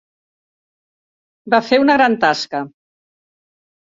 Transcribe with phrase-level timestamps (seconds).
[1.53, 2.63] Va fer una gran tasca.